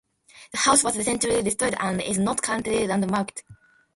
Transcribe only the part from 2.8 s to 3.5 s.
landmarked.